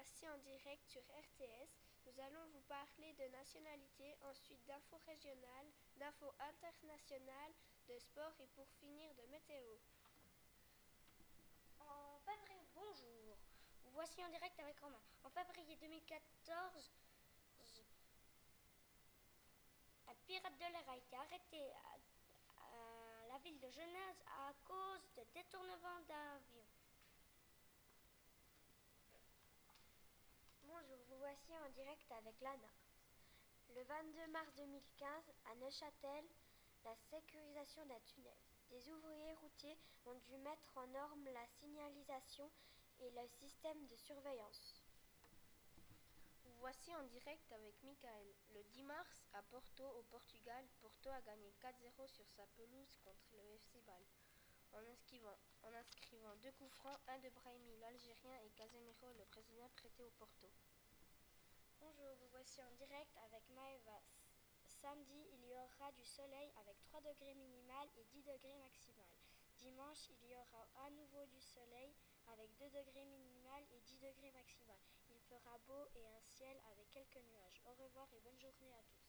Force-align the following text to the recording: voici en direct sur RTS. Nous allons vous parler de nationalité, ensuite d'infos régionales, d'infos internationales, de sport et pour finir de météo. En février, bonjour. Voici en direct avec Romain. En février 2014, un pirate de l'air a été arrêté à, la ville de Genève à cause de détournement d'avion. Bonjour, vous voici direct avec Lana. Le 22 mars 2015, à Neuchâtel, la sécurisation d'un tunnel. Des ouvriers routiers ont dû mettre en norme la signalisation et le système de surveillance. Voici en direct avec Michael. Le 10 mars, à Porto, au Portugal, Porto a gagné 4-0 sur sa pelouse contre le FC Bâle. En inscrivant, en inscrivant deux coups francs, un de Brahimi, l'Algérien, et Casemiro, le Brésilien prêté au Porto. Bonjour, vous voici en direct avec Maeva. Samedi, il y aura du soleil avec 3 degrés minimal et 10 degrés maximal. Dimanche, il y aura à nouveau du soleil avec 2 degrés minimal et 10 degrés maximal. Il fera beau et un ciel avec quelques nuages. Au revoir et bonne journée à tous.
voici 0.00 0.26
en 0.30 0.38
direct 0.38 0.88
sur 0.88 1.02
RTS. 1.02 1.68
Nous 2.06 2.20
allons 2.20 2.46
vous 2.54 2.62
parler 2.62 3.12
de 3.18 3.24
nationalité, 3.36 4.16
ensuite 4.22 4.64
d'infos 4.64 4.96
régionales, 5.04 5.70
d'infos 5.96 6.32
internationales, 6.40 7.52
de 7.86 7.98
sport 7.98 8.32
et 8.40 8.46
pour 8.56 8.66
finir 8.80 9.14
de 9.16 9.26
météo. 9.26 9.76
En 11.80 12.18
février, 12.20 12.66
bonjour. 12.74 13.36
Voici 13.92 14.24
en 14.24 14.30
direct 14.30 14.58
avec 14.58 14.80
Romain. 14.80 15.02
En 15.22 15.28
février 15.28 15.76
2014, 15.76 16.90
un 20.08 20.14
pirate 20.26 20.56
de 20.56 20.72
l'air 20.72 20.88
a 20.88 20.96
été 20.96 21.16
arrêté 21.16 21.72
à, 21.72 23.28
la 23.28 23.38
ville 23.40 23.60
de 23.60 23.70
Genève 23.70 24.16
à 24.26 24.54
cause 24.64 25.12
de 25.14 25.24
détournement 25.34 26.00
d'avion. 26.08 26.64
Bonjour, 30.72 30.98
vous 31.08 31.18
voici 31.18 31.52
direct 31.70 32.10
avec 32.12 32.40
Lana. 32.40 32.70
Le 33.74 33.82
22 33.82 34.26
mars 34.32 34.52
2015, 34.56 35.08
à 35.46 35.54
Neuchâtel, 35.56 36.24
la 36.84 36.96
sécurisation 36.96 37.84
d'un 37.86 38.00
tunnel. 38.00 38.36
Des 38.70 38.88
ouvriers 38.90 39.34
routiers 39.34 39.78
ont 40.06 40.14
dû 40.14 40.36
mettre 40.38 40.76
en 40.76 40.86
norme 40.88 41.24
la 41.24 41.46
signalisation 41.60 42.50
et 43.00 43.10
le 43.10 43.28
système 43.28 43.86
de 43.86 43.96
surveillance. 43.96 44.82
Voici 46.60 46.94
en 46.94 47.04
direct 47.04 47.50
avec 47.52 47.82
Michael. 47.82 48.34
Le 48.54 48.62
10 48.64 48.82
mars, 48.84 49.24
à 49.32 49.42
Porto, 49.42 49.84
au 49.98 50.02
Portugal, 50.02 50.64
Porto 50.80 51.08
a 51.08 51.20
gagné 51.22 51.54
4-0 51.60 52.06
sur 52.08 52.28
sa 52.28 52.46
pelouse 52.48 52.98
contre 53.02 53.32
le 53.32 53.54
FC 53.54 53.80
Bâle. 53.86 54.06
En 54.72 54.86
inscrivant, 54.92 55.38
en 55.62 55.72
inscrivant 55.72 56.36
deux 56.42 56.52
coups 56.52 56.72
francs, 56.74 57.00
un 57.08 57.18
de 57.18 57.30
Brahimi, 57.30 57.76
l'Algérien, 57.78 58.34
et 58.44 58.50
Casemiro, 58.50 59.12
le 59.18 59.24
Brésilien 59.24 59.68
prêté 59.70 60.04
au 60.04 60.10
Porto. 60.10 60.48
Bonjour, 61.80 62.14
vous 62.20 62.28
voici 62.28 62.62
en 62.62 62.70
direct 62.72 63.16
avec 63.24 63.48
Maeva. 63.48 64.02
Samedi, 64.66 65.26
il 65.32 65.46
y 65.46 65.54
aura 65.54 65.90
du 65.92 66.04
soleil 66.04 66.52
avec 66.60 66.78
3 66.82 67.00
degrés 67.00 67.34
minimal 67.34 67.88
et 67.96 68.04
10 68.04 68.22
degrés 68.22 68.58
maximal. 68.58 69.08
Dimanche, 69.56 70.10
il 70.10 70.28
y 70.28 70.36
aura 70.36 70.68
à 70.84 70.90
nouveau 70.90 71.24
du 71.24 71.40
soleil 71.40 71.94
avec 72.26 72.54
2 72.58 72.68
degrés 72.68 73.06
minimal 73.06 73.64
et 73.72 73.80
10 73.80 73.96
degrés 73.96 74.30
maximal. 74.32 74.76
Il 75.08 75.20
fera 75.20 75.56
beau 75.66 75.88
et 75.94 76.06
un 76.06 76.20
ciel 76.20 76.60
avec 76.70 76.90
quelques 76.90 77.24
nuages. 77.24 77.62
Au 77.64 77.72
revoir 77.72 78.12
et 78.12 78.20
bonne 78.20 78.38
journée 78.38 78.74
à 78.74 78.82
tous. 78.82 78.99